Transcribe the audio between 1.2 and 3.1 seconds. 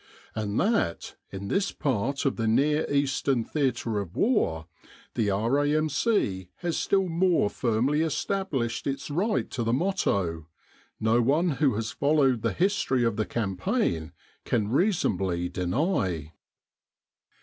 in this part of the Near